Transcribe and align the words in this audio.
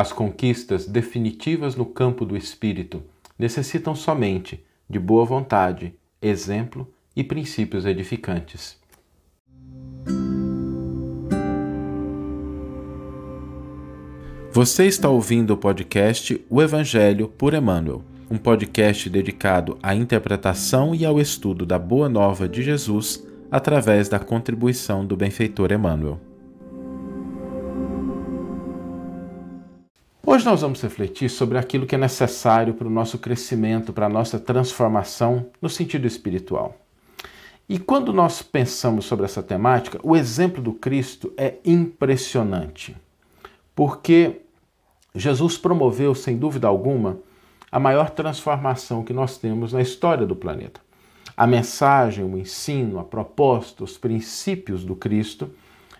As 0.00 0.12
conquistas 0.12 0.86
definitivas 0.86 1.74
no 1.74 1.84
campo 1.84 2.24
do 2.24 2.36
espírito 2.36 3.02
necessitam 3.36 3.96
somente 3.96 4.64
de 4.88 4.96
boa 4.96 5.24
vontade, 5.24 5.92
exemplo 6.22 6.86
e 7.16 7.24
princípios 7.24 7.84
edificantes. 7.84 8.78
Você 14.52 14.86
está 14.86 15.08
ouvindo 15.08 15.54
o 15.54 15.56
podcast 15.56 16.40
O 16.48 16.62
Evangelho 16.62 17.26
por 17.26 17.52
Emmanuel, 17.52 18.04
um 18.30 18.38
podcast 18.38 19.10
dedicado 19.10 19.76
à 19.82 19.96
interpretação 19.96 20.94
e 20.94 21.04
ao 21.04 21.18
estudo 21.18 21.66
da 21.66 21.76
Boa 21.76 22.08
Nova 22.08 22.48
de 22.48 22.62
Jesus 22.62 23.26
através 23.50 24.08
da 24.08 24.20
contribuição 24.20 25.04
do 25.04 25.16
benfeitor 25.16 25.72
Emmanuel. 25.72 26.27
Hoje 30.38 30.46
nós 30.46 30.60
vamos 30.60 30.80
refletir 30.80 31.28
sobre 31.28 31.58
aquilo 31.58 31.84
que 31.84 31.96
é 31.96 31.98
necessário 31.98 32.72
para 32.72 32.86
o 32.86 32.90
nosso 32.90 33.18
crescimento, 33.18 33.92
para 33.92 34.06
a 34.06 34.08
nossa 34.08 34.38
transformação 34.38 35.46
no 35.60 35.68
sentido 35.68 36.06
espiritual. 36.06 36.76
E 37.68 37.76
quando 37.76 38.12
nós 38.12 38.40
pensamos 38.40 39.04
sobre 39.04 39.24
essa 39.24 39.42
temática, 39.42 39.98
o 40.00 40.14
exemplo 40.14 40.62
do 40.62 40.72
Cristo 40.72 41.32
é 41.36 41.54
impressionante, 41.64 42.96
porque 43.74 44.42
Jesus 45.12 45.58
promoveu, 45.58 46.14
sem 46.14 46.38
dúvida 46.38 46.68
alguma, 46.68 47.18
a 47.72 47.80
maior 47.80 48.08
transformação 48.10 49.02
que 49.02 49.12
nós 49.12 49.38
temos 49.38 49.72
na 49.72 49.82
história 49.82 50.24
do 50.24 50.36
planeta. 50.36 50.80
A 51.36 51.48
mensagem, 51.48 52.24
o 52.24 52.38
ensino, 52.38 53.00
a 53.00 53.04
proposta, 53.04 53.82
os 53.82 53.98
princípios 53.98 54.84
do 54.84 54.94
Cristo, 54.94 55.50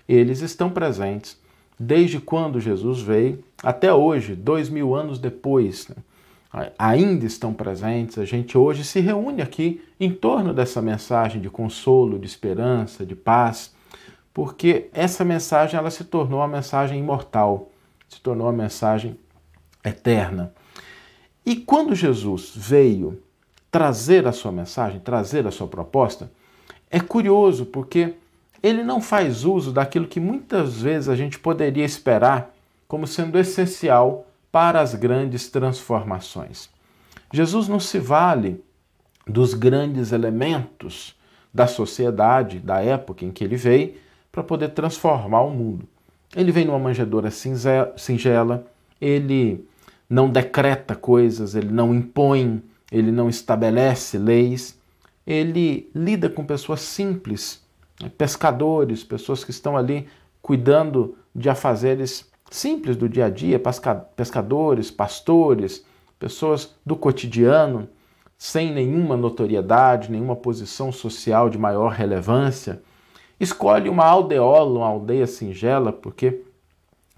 eles 0.09 0.43
estão 0.43 0.71
presentes 0.71 1.37
desde 1.79 2.19
quando 2.19 2.61
Jesus 2.61 3.01
veio 3.01 3.43
até 3.63 3.93
hoje, 3.93 4.35
dois 4.35 4.69
mil 4.69 4.95
anos 4.95 5.19
depois. 5.19 5.89
Né? 5.89 5.97
Ainda 6.79 7.27
estão 7.27 7.53
presentes. 7.53 8.19
A 8.19 8.25
gente 8.25 8.57
hoje 8.57 8.85
se 8.85 9.01
reúne 9.01 9.43
aqui 9.43 9.83
em 10.01 10.11
torno 10.13 10.53
dessa 10.53 10.83
mensagem 10.83 11.41
de 11.41 11.49
consolo, 11.49 12.19
de 12.19 12.27
esperança, 12.27 13.07
de 13.07 13.15
paz, 13.15 13.75
porque 14.33 14.89
essa 14.93 15.25
mensagem 15.25 15.79
ela 15.79 15.91
se 15.91 16.05
tornou 16.05 16.41
uma 16.41 16.49
mensagem 16.49 16.99
imortal, 16.99 17.71
se 18.09 18.21
tornou 18.21 18.47
uma 18.47 18.53
mensagem 18.53 19.17
eterna. 19.85 20.53
E 21.45 21.57
quando 21.57 21.95
Jesus 21.95 22.53
veio 22.55 23.23
trazer 23.71 24.27
a 24.27 24.33
sua 24.33 24.53
mensagem, 24.53 25.01
trazer 25.01 25.47
a 25.47 25.51
sua 25.51 25.67
proposta, 25.67 26.31
é 26.91 27.01
curioso 27.01 27.67
porque 27.67 28.15
ele 28.63 28.83
não 28.83 29.01
faz 29.01 29.45
uso 29.45 29.73
daquilo 29.73 30.07
que 30.07 30.21
muitas 30.21 30.81
vezes 30.81 31.09
a 31.09 31.17
gente 31.17 31.39
poderia 31.39 31.85
esperar 31.85 32.55
como 32.87 33.07
sendo 33.07 33.39
essencial 33.39 34.27
para 34.51 34.81
as 34.81 34.95
grandes 34.95 35.49
transformações. 35.49 36.69
Jesus 37.33 37.69
não 37.69 37.79
se 37.79 37.99
vale 37.99 38.63
dos 39.27 39.55
grandes 39.55 40.13
elementos 40.13 41.15
da 41.53 41.67
sociedade, 41.67 42.59
da 42.59 42.81
época 42.81 43.25
em 43.25 43.31
que 43.31 43.45
ele 43.45 43.57
veio, 43.57 43.95
para 44.33 44.43
poder 44.43 44.71
transformar 44.71 45.43
o 45.43 45.51
mundo. 45.51 45.87
Ele 46.35 46.53
vem 46.53 46.65
numa 46.65 46.79
manjedoura 46.79 47.31
singela, 47.31 48.67
ele 49.01 49.65
não 50.09 50.31
decreta 50.31 50.95
coisas, 50.95 51.55
ele 51.55 51.71
não 51.71 51.95
impõe, 51.95 52.63
ele 52.91 53.11
não 53.11 53.29
estabelece 53.29 54.19
leis, 54.19 54.79
ele 55.27 55.91
lida 55.95 56.29
com 56.31 56.45
pessoas 56.45 56.81
simples, 56.81 57.63
pescadores, 58.17 59.03
pessoas 59.03 59.43
que 59.43 59.51
estão 59.51 59.77
ali 59.77 60.09
cuidando 60.41 61.17
de 61.35 61.49
afazeres 61.49 62.31
simples 62.51 62.97
do 62.97 63.09
dia 63.09 63.27
a 63.27 63.31
dia, 63.31 63.61
pescadores, 64.17 64.91
pastores, 64.91 65.85
pessoas 66.19 66.75
do 66.85 66.97
cotidiano, 66.97 67.89
sem 68.37 68.73
nenhuma 68.73 69.17
notoriedade, 69.17 70.11
nenhuma 70.11 70.37
posição 70.37 70.93
social 70.93 71.51
de 71.51 71.59
maior 71.59 71.93
relevância. 71.93 72.81
Escolhe 73.39 73.89
uma 73.89 74.05
aldeola, 74.05 74.79
uma 74.79 74.87
aldeia 74.87 75.27
singela, 75.27 75.93
porque 75.93 76.43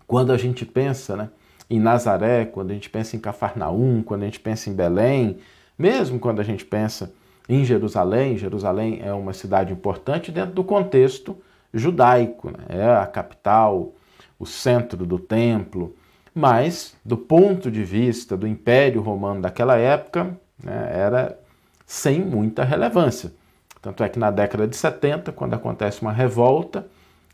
quando 0.07 0.33
a 0.33 0.37
gente 0.37 0.65
pensa 0.65 1.17
né, 1.17 1.31
em 1.69 1.79
Nazaré, 1.79 2.47
quando 2.47 2.71
a 2.71 2.75
gente 2.75 2.91
pensa 2.91 3.17
em 3.17 3.21
Cafarnaum, 3.21 4.03
quando 4.03 4.23
a 4.23 4.25
gente 4.25 4.41
pensa 4.41 4.71
em 4.71 4.75
Belém, 4.75 5.39
mesmo 5.79 6.19
quando 6.19 6.41
a 6.41 6.45
gente 6.45 6.65
pensa 6.65 7.13
em 7.51 7.65
Jerusalém. 7.65 8.39
Jerusalém 8.39 9.01
é 9.03 9.13
uma 9.13 9.33
cidade 9.33 9.73
importante 9.73 10.31
dentro 10.31 10.55
do 10.55 10.63
contexto 10.63 11.37
judaico, 11.75 12.51
né? 12.51 12.65
é 12.69 12.97
a 12.97 13.07
capital, 13.07 13.93
o 14.39 14.47
centro 14.47 15.05
do 15.05 15.19
templo, 15.19 15.95
mas 16.33 16.97
do 17.05 17.17
ponto 17.17 17.69
de 17.69 17.83
vista 17.83 18.37
do 18.37 18.47
Império 18.47 19.03
Romano 19.03 19.43
daquela 19.43 19.77
época, 19.77 20.39
né, 20.63 20.91
era 20.93 21.39
sem 21.85 22.21
muita 22.21 22.63
relevância. 22.63 23.33
Tanto 23.83 24.05
é 24.05 24.09
que 24.09 24.19
na 24.19 24.31
década 24.31 24.69
de 24.69 24.77
70, 24.77 25.33
quando 25.33 25.55
acontece 25.55 26.03
uma 26.03 26.13
revolta 26.13 26.87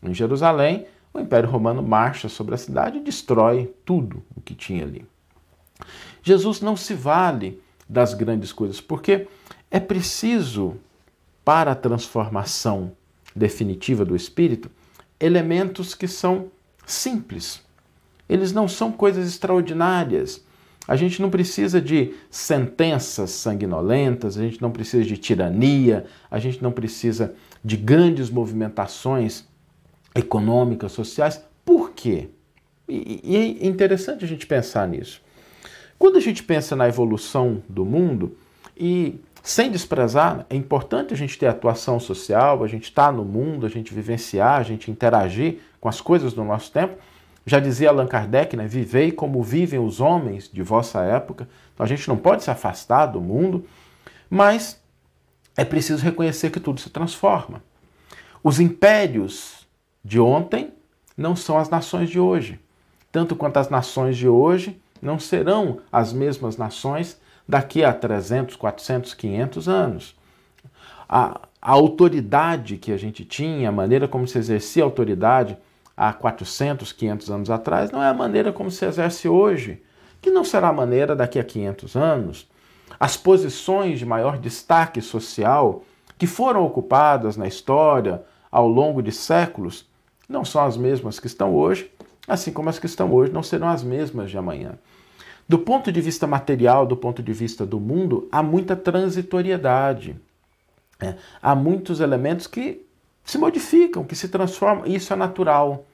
em 0.03 0.15
Jerusalém, 0.15 0.87
o 1.13 1.21
Império 1.21 1.49
Romano 1.49 1.83
marcha 1.83 2.29
sobre 2.29 2.55
a 2.55 2.59
cidade 2.59 2.99
e 2.99 3.03
destrói 3.03 3.73
tudo 3.85 4.23
o 4.35 4.41
que 4.41 4.55
tinha 4.55 4.85
ali. 4.85 5.05
Jesus 6.23 6.63
não 6.63 6.77
se 6.77 6.95
vale 6.95 7.61
das 7.89 8.15
grandes 8.15 8.53
coisas, 8.53 8.81
porque 8.81 9.27
é 9.77 9.81
preciso, 9.81 10.77
para 11.45 11.73
a 11.73 11.75
transformação 11.75 12.93
definitiva 13.35 14.07
do 14.07 14.17
espírito, 14.17 14.71
elementos 15.21 15.95
que 15.95 16.09
são 16.09 16.47
simples. 16.87 17.61
Eles 18.27 18.53
não 18.53 18.67
são 18.67 18.91
coisas 18.91 19.29
extraordinárias. 19.29 20.43
A 20.89 20.97
gente 20.97 21.21
não 21.21 21.29
precisa 21.29 21.79
de 21.79 22.15
sentenças 22.31 23.33
sanguinolentas, 23.33 24.39
a 24.39 24.41
gente 24.41 24.63
não 24.63 24.71
precisa 24.71 25.05
de 25.05 25.19
tirania, 25.19 26.07
a 26.31 26.39
gente 26.39 26.63
não 26.63 26.73
precisa 26.73 27.35
de 27.63 27.77
grandes 27.77 28.31
movimentações 28.31 29.45
econômicas, 30.15 30.93
sociais. 30.93 31.45
Por 31.67 31.91
quê? 31.91 32.31
E, 32.89 33.21
e 33.23 33.37
é 33.37 33.67
interessante 33.67 34.25
a 34.25 34.29
gente 34.29 34.47
pensar 34.47 34.89
nisso. 34.89 35.21
Quando 35.99 36.17
a 36.17 36.21
gente 36.21 36.43
pensa 36.43 36.75
na 36.75 36.89
evolução 36.89 37.63
do 37.69 37.85
mundo, 37.85 38.39
e 38.77 39.19
sem 39.47 39.71
desprezar, 39.71 40.45
é 40.51 40.57
importante 40.57 41.15
a 41.15 41.17
gente 41.17 41.39
ter 41.39 41.47
atuação 41.47 42.01
social, 42.01 42.65
a 42.65 42.67
gente 42.67 42.85
estar 42.85 43.07
tá 43.07 43.13
no 43.13 43.25
mundo, 43.25 43.65
a 43.65 43.69
gente 43.69 43.95
vivenciar, 43.95 44.59
a 44.59 44.65
gente 44.65 44.91
interagir 44.91 45.61
com 45.81 45.89
as 45.89 46.01
coisas 46.01 46.33
do 46.33 46.43
nosso 46.43 46.73
tempo. 46.73 46.97
Já 47.47 47.61
dizia 47.61 47.91
Allan 47.91 48.09
Kardec, 48.09 48.57
né? 48.57 48.67
Vivei 48.67 49.13
como 49.13 49.41
vivem 49.45 49.79
os 49.79 50.01
homens 50.01 50.51
de 50.53 50.65
vossa 50.65 51.01
época. 51.03 51.49
Então 51.73 51.85
a 51.85 51.89
gente 51.89 52.09
não 52.09 52.17
pode 52.17 52.43
se 52.43 52.51
afastar 52.51 53.07
do 53.07 53.21
mundo, 53.21 53.65
mas 54.29 54.83
é 55.57 55.65
preciso 55.65 56.03
reconhecer 56.03 56.51
que 56.51 56.59
tudo 56.59 56.81
se 56.81 56.91
transforma. 56.91 57.63
Os 58.43 58.59
impérios 58.59 59.65
de 60.05 60.19
ontem 60.19 60.73
não 61.17 61.37
são 61.37 61.57
as 61.57 61.71
nações 61.71 62.11
de 62.11 62.19
hoje. 62.19 62.59
Tanto 63.13 63.37
quanto 63.37 63.59
as 63.59 63.71
nações 63.71 64.17
de 64.17 64.27
hoje 64.27 64.77
não 65.01 65.21
serão 65.21 65.79
as 65.93 66.13
mesmas 66.13 66.57
nações 66.57 67.17
daqui 67.49 67.85
a 67.85 67.93
300, 67.93 68.57
400, 68.57 69.15
500 69.15 69.69
anos. 69.69 70.17
A, 71.09 71.41
a 71.61 71.73
autoridade 71.73 72.77
que 72.77 72.93
a 72.93 72.97
gente 72.97 73.25
tinha, 73.25 73.69
a 73.69 73.73
maneira 73.73 74.09
como 74.09 74.27
se 74.27 74.39
exercia 74.39 74.83
a 74.83 74.87
autoridade 74.87 75.57
há 75.97 76.13
400, 76.13 76.93
500 76.93 77.31
anos 77.31 77.51
atrás, 77.51 77.91
não 77.91 78.03
é 78.03 78.09
a 78.09 78.15
maneira 78.15 78.53
como 78.53 78.71
se 78.71 78.85
exerce 78.85 79.29
hoje, 79.29 79.83
que 80.21 80.31
não 80.31 80.45
será 80.45 80.69
a 80.69 80.73
maneira 80.73 81.15
daqui 81.15 81.39
a 81.39 81.45
500 81.45 81.97
anos. 81.97 82.49
As 82.99 83.17
posições 83.17 83.99
de 83.99 84.07
maior 84.07 84.39
destaque 84.39 85.01
social 85.01 85.83
que 86.19 86.27
foram 86.27 86.65
ocupadas 86.65 87.37
na 87.37 87.47
história 87.47 88.23
ao 88.51 88.67
longo 88.67 89.03
de 89.03 89.13
séculos 89.13 89.87
não 90.29 90.45
são 90.45 90.65
as 90.65 90.77
mesmas 90.77 91.21
que 91.21 91.27
estão 91.27 91.55
hoje, 91.55 91.91
assim 92.27 92.53
como 92.53 92.69
as 92.69 92.79
que 92.79 92.87
estão 92.87 93.13
hoje 93.13 93.33
não 93.33 93.43
serão 93.43 93.69
as 93.69 93.83
mesmas 93.83 94.31
de 94.31 94.39
amanhã. 94.39 94.73
Do 95.49 95.59
ponto 95.59 95.93
de 95.93 96.01
vista 96.01 96.27
material, 96.27 96.87
do 96.87 96.97
ponto 96.97 97.23
de 97.23 97.33
vista 97.33 97.65
do 97.65 97.79
mundo, 97.79 98.29
há 98.33 98.43
muita 98.43 98.75
transitoriedade. 98.75 100.17
É, 101.01 101.15
há 101.41 101.55
muitos 101.55 102.01
elementos 102.01 102.47
que 102.47 102.85
se 103.25 103.39
modificam, 103.39 104.05
que 104.05 104.17
se 104.17 104.29
transformam. 104.29 104.87
Isso 104.87 105.13
é 105.13 105.17
natural. 105.17 105.85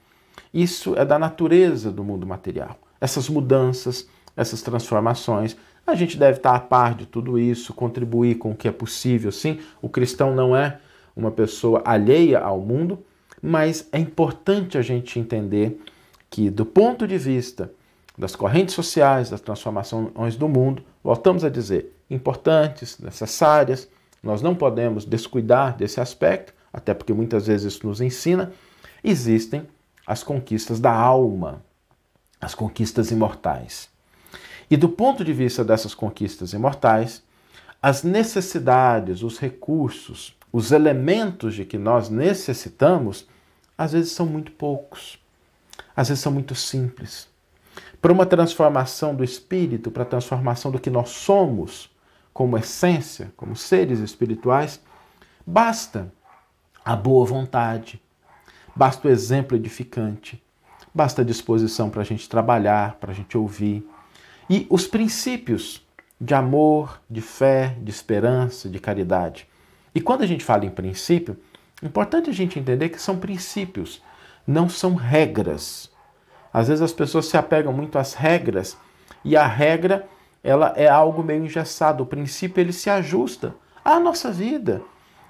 Isso 0.53 0.95
é 0.95 1.05
da 1.05 1.19
natureza 1.19 1.91
do 1.91 2.03
mundo 2.03 2.25
material. 2.25 2.79
Essas 2.99 3.29
mudanças, 3.29 4.07
essas 4.35 4.61
transformações. 4.61 5.55
A 5.85 5.95
gente 5.95 6.17
deve 6.17 6.37
estar 6.37 6.55
a 6.55 6.59
par 6.59 6.95
de 6.95 7.05
tudo 7.05 7.37
isso, 7.37 7.73
contribuir 7.73 8.35
com 8.35 8.51
o 8.51 8.55
que 8.55 8.67
é 8.67 8.71
possível, 8.71 9.31
sim. 9.31 9.59
O 9.81 9.89
cristão 9.89 10.33
não 10.33 10.55
é 10.55 10.79
uma 11.15 11.29
pessoa 11.29 11.81
alheia 11.85 12.39
ao 12.39 12.59
mundo, 12.59 13.03
mas 13.41 13.87
é 13.91 13.99
importante 13.99 14.77
a 14.77 14.81
gente 14.81 15.19
entender 15.19 15.79
que, 16.29 16.49
do 16.49 16.65
ponto 16.65 17.05
de 17.05 17.17
vista 17.17 17.71
das 18.17 18.35
correntes 18.35 18.75
sociais, 18.75 19.29
das 19.29 19.41
transformações 19.41 20.35
do 20.35 20.47
mundo, 20.47 20.83
voltamos 21.03 21.43
a 21.43 21.49
dizer, 21.49 21.95
importantes, 22.09 22.99
necessárias, 22.99 23.87
nós 24.21 24.41
não 24.41 24.55
podemos 24.55 25.03
descuidar 25.05 25.75
desse 25.75 25.99
aspecto, 25.99 26.53
até 26.71 26.93
porque 26.93 27.13
muitas 27.13 27.47
vezes 27.47 27.73
isso 27.73 27.85
nos 27.87 28.01
ensina, 28.01 28.51
existem 29.03 29.67
as 30.05 30.23
conquistas 30.23 30.79
da 30.79 30.91
alma. 30.91 31.63
as 32.39 32.53
conquistas 32.53 33.09
imortais. 33.09 33.89
E 34.69 34.75
do 34.75 34.89
ponto 34.89 35.23
de 35.23 35.31
vista 35.31 35.63
dessas 35.63 35.95
conquistas 35.95 36.51
imortais, 36.51 37.23
as 37.81 38.03
necessidades, 38.03 39.23
os 39.23 39.39
recursos, 39.39 40.35
os 40.51 40.71
elementos 40.71 41.55
de 41.55 41.65
que 41.65 41.77
nós 41.77 42.09
necessitamos, 42.09 43.27
às 43.77 43.93
vezes 43.93 44.11
são 44.11 44.25
muito 44.25 44.51
poucos, 44.51 45.17
às 45.95 46.09
vezes 46.09 46.21
são 46.21 46.31
muito 46.31 46.53
simples. 46.53 47.27
Para 48.03 48.11
uma 48.11 48.25
transformação 48.25 49.15
do 49.15 49.23
espírito, 49.23 49.89
para 49.89 50.03
a 50.03 50.05
transformação 50.05 50.69
do 50.69 50.77
que 50.77 50.89
nós 50.89 51.07
somos 51.07 51.89
como 52.33 52.57
essência, 52.57 53.31
como 53.37 53.55
seres 53.55 53.99
espirituais, 53.99 54.81
basta 55.47 56.11
a 56.83 56.97
boa 56.97 57.25
vontade, 57.25 58.01
basta 58.75 59.07
o 59.07 59.09
exemplo 59.09 59.55
edificante, 59.55 60.43
basta 60.93 61.21
a 61.21 61.23
disposição 61.23 61.89
para 61.89 62.01
a 62.01 62.03
gente 62.03 62.27
trabalhar, 62.27 62.95
para 62.95 63.13
a 63.13 63.15
gente 63.15 63.37
ouvir. 63.37 63.89
E 64.49 64.67
os 64.69 64.85
princípios 64.85 65.81
de 66.19 66.33
amor, 66.33 67.01
de 67.09 67.21
fé, 67.21 67.77
de 67.81 67.89
esperança, 67.89 68.67
de 68.67 68.81
caridade. 68.81 69.47
E 69.95 70.01
quando 70.01 70.23
a 70.23 70.27
gente 70.27 70.43
fala 70.43 70.65
em 70.65 70.69
princípio, 70.69 71.37
é 71.81 71.85
importante 71.85 72.29
a 72.29 72.33
gente 72.33 72.59
entender 72.59 72.89
que 72.89 73.01
são 73.01 73.17
princípios, 73.17 74.03
não 74.45 74.67
são 74.67 74.93
regras. 74.93 75.89
Às 76.53 76.67
vezes 76.67 76.83
as 76.83 76.93
pessoas 76.93 77.25
se 77.25 77.35
apegam 77.35 77.73
muito 77.73 77.97
às 77.97 78.13
regras 78.13 78.77
e 79.25 79.35
a 79.35 79.47
regra 79.47 80.07
ela 80.43 80.73
é 80.75 80.87
algo 80.87 81.23
meio 81.23 81.45
engessado. 81.45 82.03
O 82.03 82.05
princípio 82.05 82.61
ele 82.61 82.73
se 82.73 82.89
ajusta 82.89 83.55
à 83.83 83.99
nossa 83.99 84.31
vida. 84.31 84.81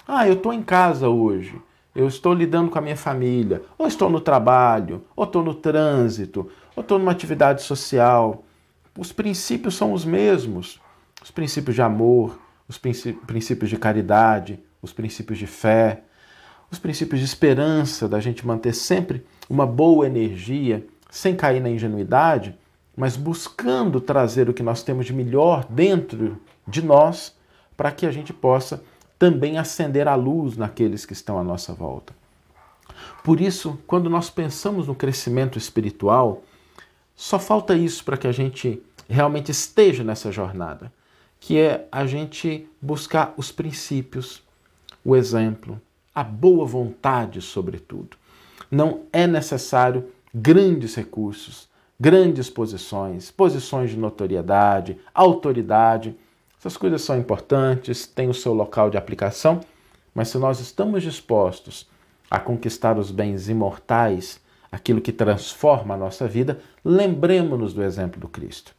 Ah, 0.06 0.28
eu 0.28 0.34
estou 0.34 0.52
em 0.52 0.62
casa 0.62 1.08
hoje, 1.08 1.58
eu 1.94 2.06
estou 2.06 2.34
lidando 2.34 2.70
com 2.70 2.78
a 2.78 2.82
minha 2.82 2.96
família, 2.96 3.62
ou 3.78 3.86
estou 3.86 4.10
no 4.10 4.20
trabalho, 4.20 5.02
ou 5.16 5.24
estou 5.24 5.42
no 5.42 5.54
trânsito, 5.54 6.50
ou 6.76 6.82
estou 6.82 6.98
numa 6.98 7.12
atividade 7.12 7.62
social. 7.62 8.44
Os 8.98 9.12
princípios 9.12 9.76
são 9.76 9.92
os 9.92 10.04
mesmos. 10.04 10.80
Os 11.22 11.30
princípios 11.30 11.74
de 11.74 11.80
amor, 11.80 12.38
os 12.68 12.76
princípios 12.76 13.70
de 13.70 13.78
caridade, 13.78 14.60
os 14.82 14.92
princípios 14.92 15.38
de 15.38 15.46
fé, 15.46 16.02
os 16.70 16.78
princípios 16.78 17.20
de 17.20 17.24
esperança, 17.24 18.06
da 18.06 18.20
gente 18.20 18.46
manter 18.46 18.74
sempre 18.74 19.24
uma 19.48 19.66
boa 19.66 20.06
energia, 20.06 20.86
sem 21.14 21.36
cair 21.36 21.60
na 21.60 21.70
ingenuidade, 21.70 22.58
mas 22.96 23.16
buscando 23.16 24.00
trazer 24.00 24.48
o 24.50 24.52
que 24.52 24.64
nós 24.64 24.82
temos 24.82 25.06
de 25.06 25.12
melhor 25.12 25.64
dentro 25.70 26.40
de 26.66 26.82
nós, 26.82 27.36
para 27.76 27.92
que 27.92 28.04
a 28.04 28.10
gente 28.10 28.32
possa 28.32 28.82
também 29.16 29.56
acender 29.56 30.08
a 30.08 30.16
luz 30.16 30.56
naqueles 30.56 31.06
que 31.06 31.12
estão 31.12 31.38
à 31.38 31.44
nossa 31.44 31.72
volta. 31.72 32.12
Por 33.22 33.40
isso, 33.40 33.78
quando 33.86 34.10
nós 34.10 34.28
pensamos 34.28 34.88
no 34.88 34.94
crescimento 34.94 35.56
espiritual, 35.56 36.42
só 37.14 37.38
falta 37.38 37.76
isso 37.76 38.04
para 38.04 38.16
que 38.16 38.26
a 38.26 38.32
gente 38.32 38.82
realmente 39.08 39.52
esteja 39.52 40.02
nessa 40.02 40.32
jornada, 40.32 40.92
que 41.38 41.60
é 41.60 41.86
a 41.92 42.06
gente 42.06 42.68
buscar 42.82 43.34
os 43.36 43.52
princípios, 43.52 44.42
o 45.04 45.14
exemplo, 45.14 45.80
a 46.12 46.24
boa 46.24 46.66
vontade, 46.66 47.40
sobretudo. 47.40 48.16
Não 48.68 49.02
é 49.12 49.28
necessário 49.28 50.12
grandes 50.34 50.96
recursos, 50.96 51.68
grandes 51.98 52.50
posições, 52.50 53.30
posições 53.30 53.90
de 53.90 53.96
notoriedade, 53.96 54.98
autoridade. 55.14 56.16
Essas 56.58 56.76
coisas 56.76 57.02
são 57.02 57.16
importantes, 57.16 58.06
têm 58.06 58.28
o 58.28 58.34
seu 58.34 58.52
local 58.52 58.90
de 58.90 58.96
aplicação, 58.96 59.60
mas 60.12 60.28
se 60.28 60.38
nós 60.38 60.58
estamos 60.58 61.02
dispostos 61.02 61.88
a 62.28 62.40
conquistar 62.40 62.98
os 62.98 63.10
bens 63.10 63.48
imortais, 63.48 64.40
aquilo 64.72 65.00
que 65.00 65.12
transforma 65.12 65.94
a 65.94 65.98
nossa 65.98 66.26
vida, 66.26 66.60
lembremos-nos 66.84 67.72
do 67.72 67.82
exemplo 67.82 68.20
do 68.20 68.26
Cristo, 68.26 68.74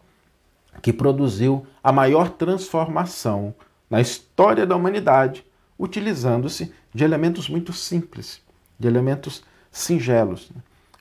que 0.81 0.91
produziu 0.91 1.65
a 1.81 1.91
maior 1.91 2.29
transformação 2.31 3.55
na 3.89 4.01
história 4.01 4.65
da 4.65 4.75
humanidade, 4.75 5.45
utilizando-se 5.79 6.73
de 6.93 7.03
elementos 7.03 7.47
muito 7.47 7.71
simples, 7.71 8.41
de 8.77 8.87
elementos 8.87 9.41
singelos. 9.71 10.51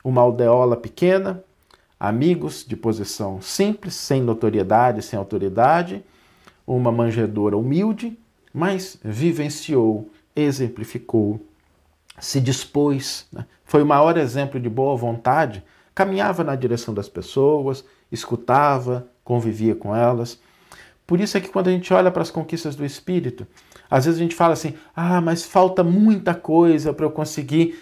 Uma 0.05 0.21
aldeola 0.21 0.77
pequena, 0.77 1.43
amigos 1.99 2.65
de 2.65 2.77
posição 2.77 3.41
simples, 3.41 3.95
sem 3.95 4.23
notoriedade, 4.23 5.03
sem 5.03 5.19
autoridade, 5.19 6.05
uma 6.67 6.93
manjedoura 6.93 7.57
humilde, 7.57 8.19
mas 8.53 8.99
vivenciou, 9.03 10.11
exemplificou, 10.37 11.41
se 12.21 12.41
dispôs, 12.41 13.27
né? 13.33 13.47
foi 13.65 13.83
o 13.83 13.87
maior 13.87 14.17
exemplo 14.17 14.61
de 14.61 14.69
boa 14.69 14.97
vontade, 14.97 15.65
caminhava 15.95 16.45
na 16.45 16.55
direção 16.55 16.93
das 16.93 17.09
pessoas, 17.09 17.85
escutava, 18.13 19.09
convivia 19.25 19.75
com 19.75 19.97
elas. 19.97 20.39
Por 21.07 21.21
isso 21.21 21.37
é 21.37 21.41
que 21.41 21.49
quando 21.49 21.69
a 21.69 21.73
gente 21.73 21.93
olha 21.93 22.11
para 22.11 22.23
as 22.23 22.31
conquistas 22.31 22.77
do 22.77 22.85
espírito, 22.85 23.47
às 23.91 24.05
vezes 24.05 24.19
a 24.19 24.23
gente 24.23 24.35
fala 24.35 24.55
assim: 24.55 24.75
ah, 24.95 25.21
mas 25.21 25.45
falta 25.45 25.85
muita 25.85 26.35
coisa 26.35 26.93
para 26.93 27.05
eu 27.05 27.11
conseguir 27.11 27.79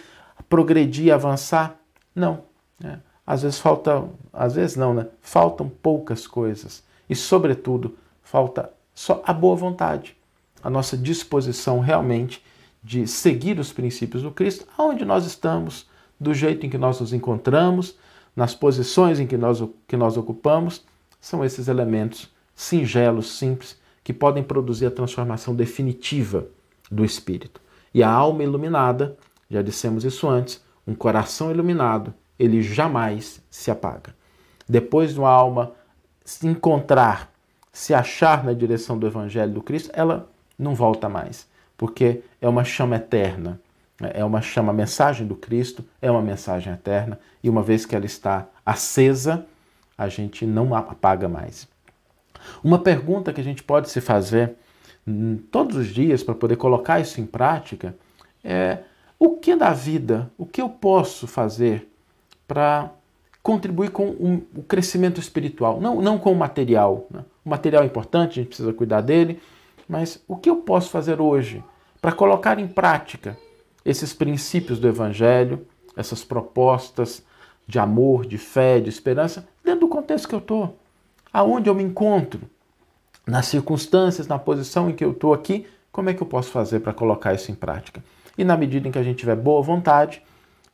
progredir, 0.48 1.12
avançar. 1.12 1.78
Não. 2.14 2.44
Né? 2.78 3.00
Às 3.26 3.42
vezes 3.42 3.58
falta, 3.58 4.04
às 4.32 4.54
vezes 4.54 4.76
não, 4.76 4.92
né? 4.92 5.06
Faltam 5.20 5.68
poucas 5.68 6.26
coisas 6.26 6.82
e, 7.08 7.14
sobretudo, 7.14 7.96
falta 8.22 8.72
só 8.94 9.22
a 9.24 9.32
boa 9.32 9.56
vontade, 9.56 10.16
a 10.62 10.68
nossa 10.68 10.96
disposição 10.96 11.80
realmente 11.80 12.42
de 12.82 13.06
seguir 13.06 13.58
os 13.58 13.72
princípios 13.72 14.22
do 14.22 14.30
Cristo, 14.30 14.66
aonde 14.76 15.04
nós 15.04 15.24
estamos, 15.24 15.86
do 16.18 16.34
jeito 16.34 16.66
em 16.66 16.70
que 16.70 16.78
nós 16.78 17.00
nos 17.00 17.12
encontramos, 17.12 17.96
nas 18.34 18.54
posições 18.54 19.20
em 19.20 19.26
que 19.26 19.36
nós, 19.36 19.62
que 19.86 19.96
nós 19.96 20.16
ocupamos, 20.16 20.84
são 21.20 21.44
esses 21.44 21.68
elementos 21.68 22.28
singelos, 22.54 23.38
simples, 23.38 23.78
que 24.02 24.12
podem 24.12 24.42
produzir 24.42 24.86
a 24.86 24.90
transformação 24.90 25.54
definitiva 25.54 26.48
do 26.90 27.04
espírito. 27.04 27.60
E 27.94 28.02
a 28.02 28.10
alma 28.10 28.42
iluminada, 28.42 29.16
já 29.50 29.62
dissemos 29.62 30.04
isso 30.04 30.28
antes, 30.28 30.62
um 30.86 30.94
coração 30.94 31.50
iluminado, 31.50 32.12
ele 32.38 32.62
jamais 32.62 33.42
se 33.50 33.70
apaga. 33.70 34.14
Depois 34.68 35.14
de 35.14 35.20
uma 35.20 35.30
alma 35.30 35.72
se 36.24 36.46
encontrar, 36.46 37.32
se 37.72 37.94
achar 37.94 38.44
na 38.44 38.52
direção 38.52 38.98
do 38.98 39.06
Evangelho 39.06 39.52
do 39.52 39.62
Cristo, 39.62 39.90
ela 39.92 40.28
não 40.58 40.74
volta 40.74 41.08
mais, 41.08 41.48
porque 41.76 42.22
é 42.40 42.48
uma 42.48 42.64
chama 42.64 42.96
eterna. 42.96 43.60
É 43.98 44.24
uma 44.24 44.40
chama, 44.40 44.72
a 44.72 44.74
mensagem 44.74 45.26
do 45.26 45.36
Cristo 45.36 45.84
é 46.00 46.10
uma 46.10 46.22
mensagem 46.22 46.72
eterna, 46.72 47.20
e 47.42 47.48
uma 47.48 47.62
vez 47.62 47.86
que 47.86 47.94
ela 47.94 48.06
está 48.06 48.48
acesa, 48.66 49.46
a 49.96 50.08
gente 50.08 50.44
não 50.44 50.74
apaga 50.74 51.28
mais. 51.28 51.68
Uma 52.62 52.78
pergunta 52.78 53.32
que 53.32 53.40
a 53.40 53.44
gente 53.44 53.62
pode 53.62 53.90
se 53.90 54.00
fazer 54.00 54.54
hum, 55.06 55.38
todos 55.50 55.76
os 55.76 55.88
dias 55.88 56.22
para 56.22 56.34
poder 56.34 56.56
colocar 56.56 57.00
isso 57.00 57.20
em 57.20 57.26
prática 57.26 57.94
é: 58.42 58.78
o 59.24 59.36
que 59.36 59.54
da 59.54 59.72
vida, 59.72 60.28
o 60.36 60.44
que 60.44 60.60
eu 60.60 60.68
posso 60.68 61.28
fazer 61.28 61.88
para 62.48 62.90
contribuir 63.40 63.90
com 63.90 64.08
um, 64.08 64.42
o 64.56 64.64
crescimento 64.64 65.20
espiritual, 65.20 65.80
não, 65.80 66.02
não 66.02 66.18
com 66.18 66.32
o 66.32 66.34
material. 66.34 67.06
Né? 67.08 67.24
O 67.44 67.48
material 67.48 67.84
é 67.84 67.86
importante, 67.86 68.32
a 68.32 68.42
gente 68.42 68.48
precisa 68.48 68.72
cuidar 68.72 69.00
dele, 69.00 69.40
mas 69.88 70.20
o 70.26 70.36
que 70.36 70.50
eu 70.50 70.56
posso 70.56 70.90
fazer 70.90 71.20
hoje 71.20 71.62
para 72.00 72.10
colocar 72.10 72.58
em 72.58 72.66
prática 72.66 73.38
esses 73.84 74.12
princípios 74.12 74.80
do 74.80 74.88
Evangelho, 74.88 75.64
essas 75.96 76.24
propostas 76.24 77.22
de 77.64 77.78
amor, 77.78 78.26
de 78.26 78.38
fé, 78.38 78.80
de 78.80 78.88
esperança, 78.88 79.46
dentro 79.62 79.82
do 79.82 79.88
contexto 79.88 80.28
que 80.28 80.34
eu 80.34 80.40
estou, 80.40 80.76
aonde 81.32 81.70
eu 81.70 81.76
me 81.76 81.84
encontro, 81.84 82.40
nas 83.24 83.46
circunstâncias, 83.46 84.26
na 84.26 84.36
posição 84.36 84.90
em 84.90 84.94
que 84.94 85.04
eu 85.04 85.12
estou 85.12 85.32
aqui, 85.32 85.64
como 85.92 86.10
é 86.10 86.14
que 86.14 86.20
eu 86.20 86.26
posso 86.26 86.50
fazer 86.50 86.80
para 86.80 86.92
colocar 86.92 87.32
isso 87.32 87.52
em 87.52 87.54
prática? 87.54 88.02
E 88.36 88.44
na 88.44 88.56
medida 88.56 88.88
em 88.88 88.90
que 88.90 88.98
a 88.98 89.02
gente 89.02 89.18
tiver 89.18 89.36
boa 89.36 89.62
vontade, 89.62 90.22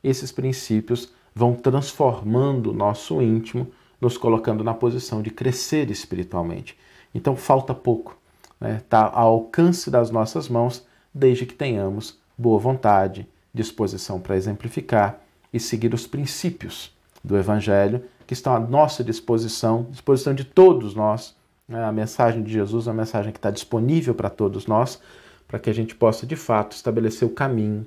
esses 0.03 0.31
princípios 0.31 1.11
vão 1.33 1.53
transformando 1.53 2.71
o 2.71 2.73
nosso 2.73 3.21
íntimo, 3.21 3.67
nos 3.99 4.17
colocando 4.17 4.63
na 4.63 4.73
posição 4.73 5.21
de 5.21 5.29
crescer 5.29 5.89
espiritualmente. 5.91 6.77
Então 7.13 7.35
falta 7.35 7.73
pouco, 7.73 8.17
está 8.53 8.67
né? 8.67 8.81
Tá 8.87 9.11
ao 9.13 9.33
alcance 9.33 9.89
das 9.89 10.09
nossas 10.09 10.47
mãos, 10.47 10.85
desde 11.13 11.45
que 11.45 11.53
tenhamos 11.53 12.17
boa 12.37 12.59
vontade, 12.59 13.27
disposição 13.53 14.19
para 14.19 14.37
exemplificar 14.37 15.19
e 15.51 15.59
seguir 15.59 15.93
os 15.93 16.07
princípios 16.07 16.95
do 17.23 17.37
Evangelho 17.37 18.03
que 18.25 18.33
estão 18.33 18.55
à 18.55 18.59
nossa 18.59 19.03
disposição, 19.03 19.87
disposição 19.89 20.33
de 20.33 20.43
todos 20.43 20.93
nós. 20.93 21.35
Né? 21.67 21.83
A 21.83 21.91
mensagem 21.91 22.43
de 22.43 22.51
Jesus 22.51 22.87
uma 22.87 22.93
mensagem 22.93 23.31
que 23.31 23.39
está 23.39 23.49
disponível 23.49 24.13
para 24.13 24.29
todos 24.29 24.67
nós, 24.67 25.01
para 25.49 25.59
que 25.59 25.69
a 25.69 25.73
gente 25.73 25.95
possa 25.95 26.27
de 26.27 26.35
fato 26.35 26.73
estabelecer 26.73 27.27
o 27.27 27.31
caminho 27.31 27.85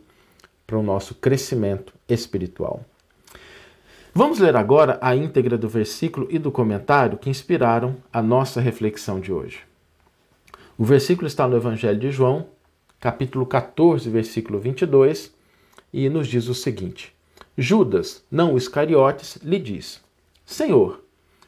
para 0.66 0.76
o 0.76 0.83
nosso 0.83 1.14
crescimento 1.14 1.95
espiritual. 2.09 2.85
Vamos 4.12 4.40
ler 4.40 4.57
agora 4.57 4.99
a 5.00 5.14
íntegra 5.14 5.57
do 5.57 5.69
versículo 5.69 6.26
e 6.28 6.40
do 6.40 6.50
comentário 6.50 7.16
que 7.16 7.31
inspiraram 7.31 7.97
a 8.12 8.21
nossa 8.21 8.61
reflexão 8.61 9.21
de 9.21 9.33
hoje. 9.33 9.61
O 10.76 10.85
versículo 10.85 11.28
está 11.28 11.47
no 11.47 11.57
Evangelho 11.57 11.99
de 11.99 12.11
João, 12.11 12.47
capítulo 12.99 13.47
14, 13.47 14.11
versículo 14.11 14.59
22, 14.59 15.33
e 15.92 16.09
nos 16.09 16.26
diz 16.26 16.49
o 16.49 16.54
seguinte: 16.54 17.14
Judas, 17.57 18.25
não 18.28 18.54
o 18.54 18.59
Iscariotes, 18.59 19.37
lhe 19.37 19.59
diz: 19.59 20.00
Senhor, 20.45 21.00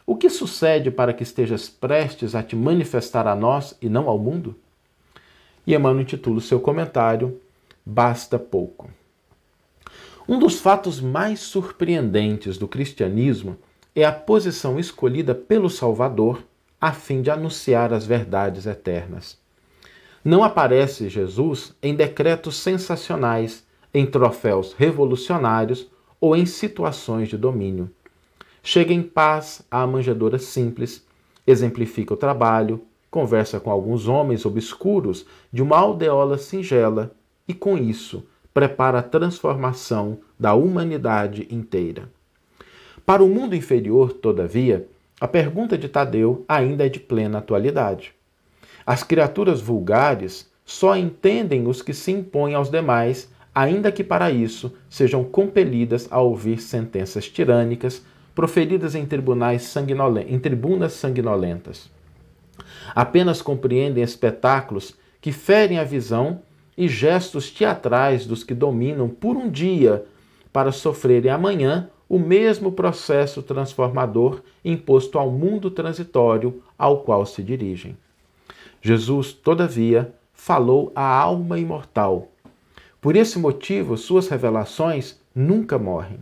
o 0.06 0.16
que 0.16 0.30
sucede 0.30 0.90
para 0.90 1.12
que 1.12 1.25
estejas 1.25 1.68
prestes 1.68 2.35
a 2.35 2.42
te 2.42 2.54
manifestar 2.54 3.26
a 3.26 3.35
nós 3.35 3.76
e 3.83 3.88
não 3.88 4.09
ao 4.09 4.18
mundo? 4.18 4.54
E 5.66 5.75
Emmanuel 5.75 6.02
intitula 6.02 6.38
o 6.38 6.42
seu 6.42 6.61
comentário 6.61 7.40
Basta 7.85 8.38
Pouco. 8.38 8.90
Um 10.28 10.38
dos 10.38 10.59
fatos 10.59 11.00
mais 11.00 11.40
surpreendentes 11.40 12.56
do 12.56 12.66
cristianismo 12.66 13.56
é 13.94 14.04
a 14.04 14.12
posição 14.12 14.78
escolhida 14.78 15.35
pelo 15.35 15.68
Salvador 15.68 16.42
a 16.80 16.92
fim 16.92 17.23
de 17.23 17.30
anunciar 17.30 17.92
as 17.92 18.04
verdades 18.04 18.66
eternas. 18.66 19.38
Não 20.25 20.42
aparece 20.42 21.09
Jesus 21.09 21.75
em 21.83 21.94
decretos 21.94 22.56
sensacionais, 22.56 23.64
em 23.92 24.06
troféus 24.06 24.73
revolucionários 24.73 25.87
ou 26.21 26.35
em 26.35 26.47
situações 26.47 27.28
de 27.28 27.37
domínio. 27.37 27.90
Chega 28.62 28.92
em 28.92 29.02
paz 29.02 29.62
à 29.71 29.87
manjedoura 29.87 30.38
simples, 30.38 31.06
exemplifica 31.47 32.14
o 32.14 32.16
trabalho, 32.16 32.83
conversa 33.14 33.61
com 33.61 33.71
alguns 33.71 34.09
homens 34.09 34.44
obscuros 34.44 35.25
de 35.52 35.62
uma 35.62 35.78
aldeola 35.78 36.37
singela 36.37 37.14
e, 37.47 37.54
com 37.54 37.78
isso, 37.78 38.26
prepara 38.52 38.99
a 38.99 39.02
transformação 39.04 40.18
da 40.37 40.54
humanidade 40.54 41.47
inteira. 41.49 42.09
Para 43.06 43.23
o 43.23 43.28
mundo 43.28 43.54
inferior, 43.54 44.14
todavia, 44.14 44.88
a 45.21 45.28
pergunta 45.28 45.78
de 45.78 45.88
Tadeu 45.88 46.44
ainda 46.49 46.87
é 46.87 46.88
de 46.88 46.99
plena 46.99 47.38
atualidade. 47.38 48.12
As 48.85 49.04
criaturas 49.04 49.61
vulgares 49.61 50.50
só 50.64 50.97
entendem 50.97 51.68
os 51.68 51.83
que 51.83 51.94
se 51.94 52.11
impõem 52.11 52.54
aos 52.54 52.68
demais, 52.68 53.30
ainda 53.54 53.92
que 53.92 54.02
para 54.02 54.33
isso 54.33 54.75
sejam 54.90 55.23
compelidas 55.23 56.09
a 56.11 56.21
ouvir 56.21 56.61
sentenças 56.61 57.28
tirânicas 57.28 58.04
proferidas 58.35 58.97
em 58.97 59.06
tribunais 59.06 59.62
sanguinolentos, 59.62 60.33
em 60.33 60.38
tribunas 60.40 60.94
sanguinolentas. 60.94 61.94
Apenas 62.94 63.42
compreendem 63.42 64.02
espetáculos 64.02 64.94
que 65.20 65.32
ferem 65.32 65.78
a 65.78 65.84
visão 65.84 66.42
e 66.76 66.88
gestos 66.88 67.50
teatrais 67.50 68.26
dos 68.26 68.42
que 68.44 68.54
dominam 68.54 69.08
por 69.08 69.37
um 69.37 69.50
dia 69.50 70.04
para 70.52 70.73
sofrerem 70.73 71.30
amanhã 71.30 71.88
o 72.08 72.18
mesmo 72.18 72.70
processo 72.73 73.42
transformador 73.42 74.42
imposto 74.64 75.18
ao 75.18 75.30
mundo 75.30 75.70
transitório 75.70 76.62
ao 76.78 77.00
qual 77.00 77.25
se 77.25 77.42
dirigem. 77.42 77.96
Jesus, 78.82 79.32
todavia, 79.32 80.14
falou 80.32 80.92
à 80.94 81.02
alma 81.02 81.58
imortal. 81.58 82.28
Por 83.00 83.16
esse 83.16 83.38
motivo, 83.38 83.96
suas 83.96 84.28
revelações 84.28 85.18
nunca 85.34 85.78
morrem. 85.78 86.18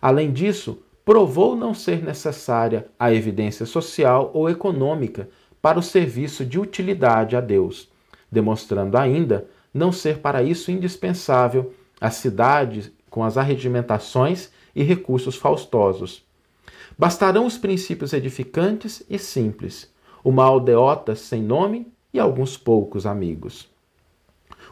Além 0.00 0.32
disso, 0.32 0.82
provou 1.04 1.54
não 1.54 1.72
ser 1.72 2.02
necessária 2.02 2.86
a 2.98 3.12
evidência 3.12 3.66
social 3.66 4.30
ou 4.34 4.48
econômica 4.50 5.28
para 5.64 5.78
o 5.78 5.82
serviço 5.82 6.44
de 6.44 6.60
utilidade 6.60 7.34
a 7.34 7.40
Deus, 7.40 7.88
demonstrando 8.30 8.98
ainda 8.98 9.48
não 9.72 9.90
ser 9.90 10.18
para 10.18 10.42
isso 10.42 10.70
indispensável 10.70 11.72
a 11.98 12.10
cidade 12.10 12.92
com 13.08 13.24
as 13.24 13.38
arregimentações 13.38 14.50
e 14.76 14.82
recursos 14.82 15.36
faustosos. 15.36 16.22
Bastarão 16.98 17.46
os 17.46 17.56
princípios 17.56 18.12
edificantes 18.12 19.02
e 19.08 19.18
simples, 19.18 19.90
uma 20.22 20.44
aldeota 20.44 21.14
sem 21.14 21.42
nome 21.42 21.90
e 22.12 22.20
alguns 22.20 22.58
poucos 22.58 23.06
amigos. 23.06 23.66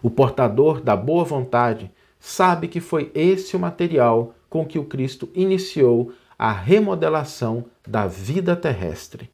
O 0.02 0.10
portador 0.10 0.78
da 0.78 0.94
boa 0.94 1.24
vontade 1.24 1.90
sabe 2.20 2.68
que 2.68 2.80
foi 2.80 3.10
esse 3.14 3.56
o 3.56 3.58
material 3.58 4.34
com 4.50 4.66
que 4.66 4.78
o 4.78 4.84
Cristo 4.84 5.30
iniciou 5.34 6.12
a 6.38 6.52
remodelação 6.52 7.64
da 7.88 8.06
vida 8.06 8.54
terrestre. 8.54 9.30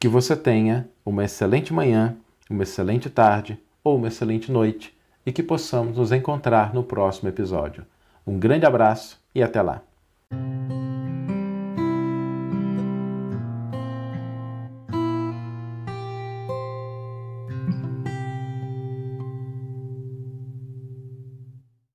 Que 0.00 0.08
você 0.08 0.34
tenha 0.34 0.88
uma 1.04 1.26
excelente 1.26 1.74
manhã, 1.74 2.16
uma 2.48 2.62
excelente 2.62 3.10
tarde 3.10 3.60
ou 3.84 3.98
uma 3.98 4.08
excelente 4.08 4.50
noite 4.50 4.96
e 5.26 5.30
que 5.30 5.42
possamos 5.42 5.98
nos 5.98 6.10
encontrar 6.10 6.72
no 6.72 6.82
próximo 6.82 7.28
episódio. 7.28 7.84
Um 8.26 8.38
grande 8.38 8.64
abraço 8.64 9.20
e 9.34 9.42
até 9.42 9.60
lá! 9.60 9.82